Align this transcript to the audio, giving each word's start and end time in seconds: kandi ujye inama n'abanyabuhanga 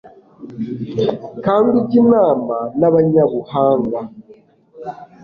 kandi 1.45 1.67
ujye 1.79 1.97
inama 2.03 2.55
n'abanyabuhanga 2.79 3.99